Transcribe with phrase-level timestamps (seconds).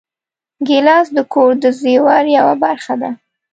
[0.67, 3.09] ګیلاس د کور د زېور یوه برخه ده.